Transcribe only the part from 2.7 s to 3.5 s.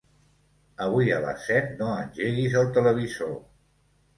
televisor.